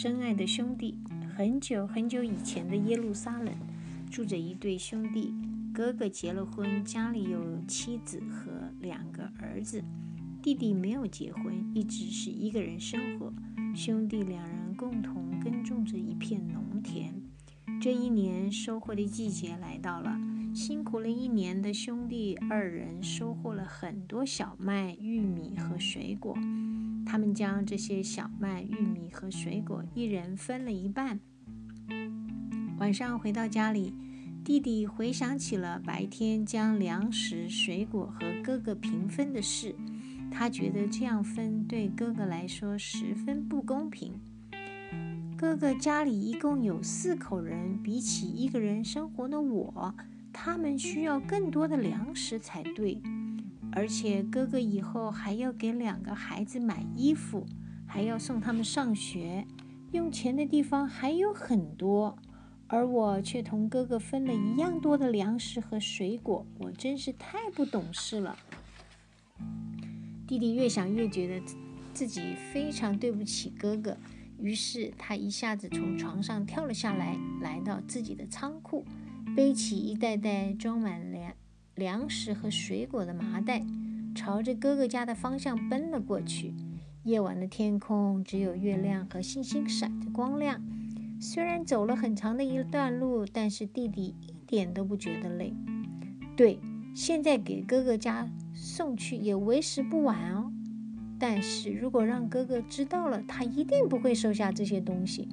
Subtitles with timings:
[0.00, 0.96] 深爱的兄弟。
[1.36, 3.52] 很久很久以前的耶路撒冷，
[4.08, 5.34] 住着一对兄弟。
[5.74, 9.82] 哥哥结了婚，家里有妻子和两个儿子。
[10.40, 13.32] 弟弟没有结婚，一直是一个人生活。
[13.74, 17.12] 兄弟两人共同耕种着一片农田。
[17.80, 20.16] 这一年收获的季节来到了，
[20.54, 26.38] 辛苦了一年的兄弟二人收获了很多小麦、玉米和水果。
[27.08, 31.18] 他们将这些小麦、玉米和水果一人分了一半。
[32.78, 33.94] 晚上回到家里，
[34.44, 39.74] 弟弟回想起了白天将粮食、水果和哥哥平分的事。
[40.30, 44.12] 他觉得这样分对哥哥来说十分不公平。
[45.34, 49.94] 哥哥家里一共有四口人，比起一个人生活的我，
[50.30, 53.00] 他们需要更多的粮食才对。
[53.78, 57.46] 而且哥哥以后还要给两个孩子买衣服，
[57.86, 59.46] 还要送他们上学，
[59.92, 62.18] 用钱的地方还有很多，
[62.66, 68.36] 而我却同哥哥分了一样多的粮食和水果，我真是太不懂事了。
[70.26, 71.46] 弟弟越想越觉得
[71.94, 73.96] 自己非常对不起哥哥，
[74.40, 78.84] 于是他一下子从床上跳了下来，来到自己的仓库，
[79.36, 81.07] 背起一袋袋装满
[81.78, 82.10] 粮。
[82.10, 83.64] 食和水果的麻袋，
[84.14, 86.52] 朝着哥哥家的方向奔了过去。
[87.04, 90.60] 夜晚的天空只有月亮和星星闪着光亮。
[91.20, 95.54] 虽然走了很长的一段路，但是弟弟一点都不觉得累。
[96.36, 96.58] 对，
[96.94, 100.52] 现在给哥哥家送去也为时不晚哦。
[101.18, 105.28] 但是如果让哥哥知道了，他一定不会收下这些东西，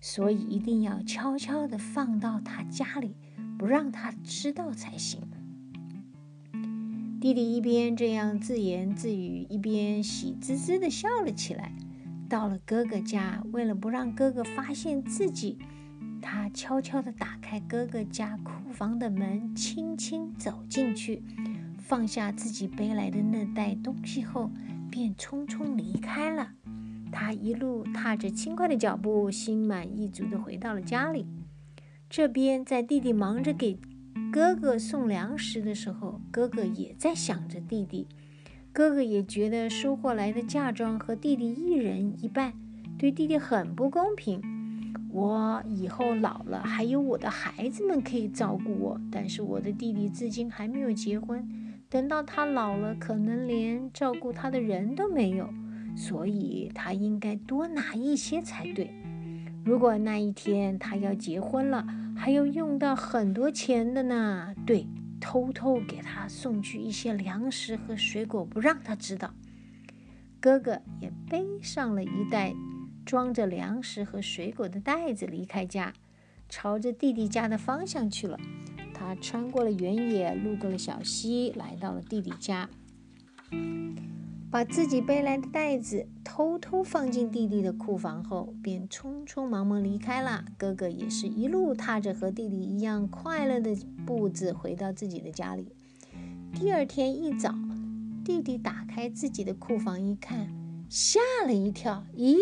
[0.00, 3.14] 所以一定要悄悄地放到他家里，
[3.56, 5.20] 不让他知道才行。
[7.20, 11.70] 弟弟一边这样自言自语，一边喜滋滋地笑了起来。
[12.30, 15.58] 到了哥哥家，为了不让哥哥发现自己，
[16.22, 21.22] 他悄悄地打开哥哥家库房的门，轻轻走进去，
[21.78, 24.50] 放下自己背来的那袋东西后，
[24.90, 26.52] 便匆匆离开了。
[27.12, 31.26] 他一路踏着轻快的脚步，心满意足地回到了家里。
[32.08, 33.78] 这边，在弟弟忙着给。
[34.32, 38.06] 哥哥送粮食的时候，哥哥也在想着弟弟。
[38.72, 42.52] 哥哥也觉得收获来的嫁妆和弟弟一人一半，
[42.96, 44.40] 对弟弟很不公平。
[45.12, 51.44] 我以后老了，还有我的孩子们可以照顾我，但是我的弟弟至今还没有结婚。
[51.88, 55.52] 等到他老了，可能连照顾他的人都没有，
[55.96, 58.88] 所以他应该多拿一些才对。
[59.64, 61.84] 如果那一天他要结婚了，
[62.22, 64.54] 还要用到很多钱的呢。
[64.66, 64.86] 对，
[65.18, 69.32] 偷偷给他送去一些粮食和水果，不让他知道。
[70.38, 72.52] 哥哥也背上了一袋
[73.06, 75.94] 装着粮食和水果的袋子，离开家，
[76.46, 78.38] 朝着弟弟家的方向去了。
[78.92, 82.68] 他穿过了原野，路过了小溪，来到了弟弟家。
[84.50, 90.44] 把自己背来的袋子偷偷放进弟弟的库房后，便匆匆忙忙离开了。
[90.58, 95.68] 哥哥也是一路踏着和弟弟一样快乐的步子回到自己的家里。
[96.52, 97.54] 第二天一早，
[98.24, 100.52] 弟弟打开自己的库房一看，
[100.88, 102.36] 吓了一跳：“咦，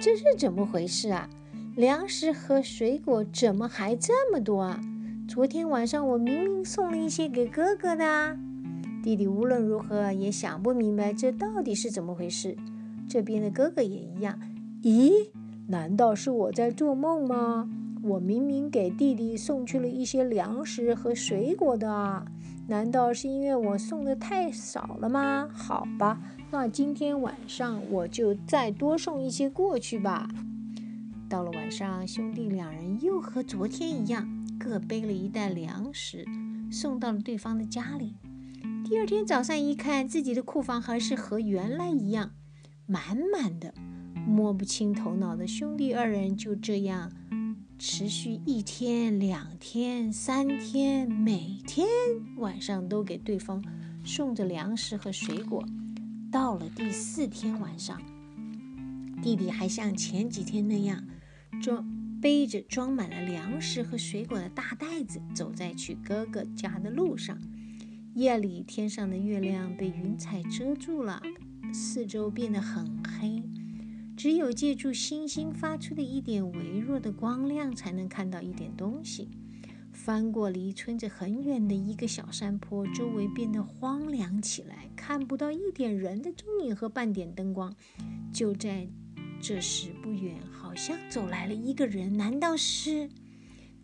[0.00, 1.28] 这是怎么回事啊？
[1.76, 4.80] 粮食和水果怎么还这么多啊？
[5.28, 8.38] 昨天晚上我明明送了一些给哥哥的。”
[9.02, 12.56] 弟弟无论如何也想不明白这到底是怎么回事。
[13.08, 14.38] 这边的哥哥也一样。
[14.82, 15.28] 咦，
[15.68, 17.68] 难道是我在做梦吗？
[18.02, 22.24] 我明明给弟弟送去了一些粮食和水果的啊，
[22.66, 25.48] 难道是因为我送的太少了吗？
[25.52, 26.18] 好吧，
[26.50, 30.28] 那今天晚上我就再多送一些过去吧。
[31.28, 34.26] 到了晚上，兄弟两人又和昨天一样，
[34.58, 36.24] 各背了一袋粮食，
[36.70, 38.14] 送到了对方的家里。
[38.90, 42.32] 第二天早上一看，自己的库房还是和原来一样，
[42.86, 43.72] 满满的。
[44.26, 47.12] 摸不清头脑的兄弟二人就这样
[47.78, 51.86] 持续一天、两天、三天，每天
[52.38, 53.64] 晚上都给对方
[54.04, 55.64] 送着粮食和水果。
[56.32, 58.02] 到了第四天晚上，
[59.22, 61.06] 弟弟还像前几天那样，
[61.62, 61.88] 装
[62.20, 67.38] 背着装满了粮食和水果的大袋子，走在去哥哥家的路上。
[68.14, 71.22] 夜里，天上的月亮被云彩遮住了，
[71.72, 73.42] 四周变得很黑，
[74.16, 79.28] 只有借助星星发出的一点微弱的光亮，才能看到一点东西。
[79.92, 87.72] 翻过离村子很远的一个小山坡，周围变得荒凉起来，看不到一点人的踪影和半点灯光。
[88.32, 88.88] 就在
[89.40, 93.08] 这时不远，好像走来了一个人，难道是？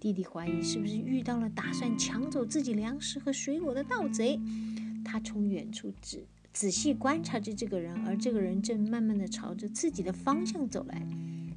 [0.07, 4.39] 弟弟怀疑是不是遇到了打算抢走自己粮食和水果的盗贼。
[5.05, 11.05] 他从远处仔仔细观察着这个人，而这个人正慢慢的朝着自己的方向走来。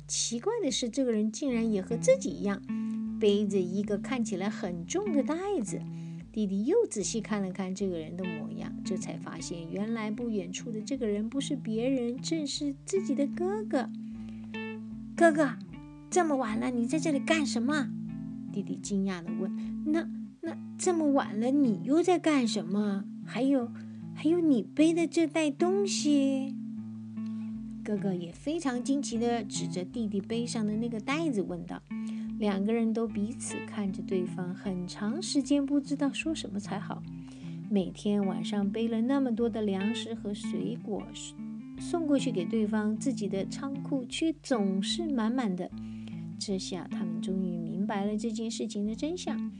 [0.08, 2.60] 奇怪的是，这个人竟然也和自己一样，
[3.20, 5.80] 背着一个看起来很重的袋子。
[6.32, 13.88] 弟弟又仔细看了看这个人的模样，这才发现，原来不远处的这个人不是别人，正是自己的哥哥。
[15.16, 15.52] 哥哥，
[16.10, 17.92] 这么晚了，你在这里干什么？
[18.52, 19.52] 弟弟惊讶地问
[19.88, 20.08] ：“那
[20.42, 23.04] 那这么晚了，你又在干什么？
[23.26, 23.72] 还有，
[24.14, 26.56] 还有你背的这袋东西。”
[27.84, 31.82] 哥哥也非常惊奇地指着弟弟背上的那个袋子问道
[32.38, 37.02] ：“两个人都彼此看着对方，很长时间不知道说什么才好。
[37.72, 41.04] 每天晚上背了那么多的粮食和水果
[41.80, 45.70] 送过去给对方，自己的仓库却总是满满的。
[46.38, 49.52] 这下他们终于明白了这件事情的真相。”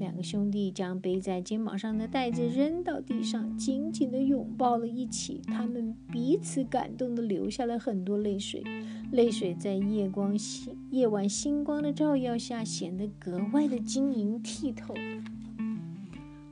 [0.00, 5.40] 两个兄弟将背在肩膀上的袋子扔到地上，紧紧地拥抱了一起。
[5.46, 8.62] 他们彼此感动地流下了很多泪水，
[9.12, 14.94] 泪水在夜光星夜晚星光的照耀下显得格外的晶莹剔透。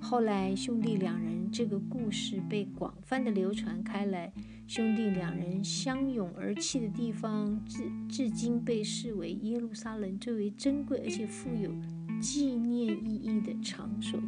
[0.09, 4.33] 后来，兄弟两人这个故事被广泛的流传开来，
[4.69, 11.73] 兄弟两人相拥而泣的地方，至至今被视为耶路撒冷最为珍贵而且富有。
[12.21, 14.21] 纪念意义的场所。